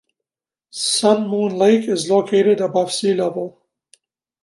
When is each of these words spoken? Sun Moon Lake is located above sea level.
Sun 0.71 1.27
Moon 1.27 1.55
Lake 1.55 1.87
is 1.87 2.09
located 2.09 2.59
above 2.59 2.91
sea 2.91 3.13
level. 3.13 3.61